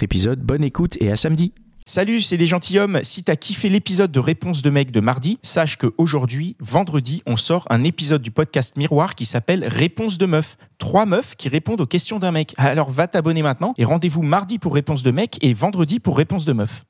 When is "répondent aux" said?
11.48-11.86